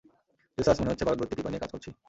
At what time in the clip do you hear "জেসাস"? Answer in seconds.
0.57-0.77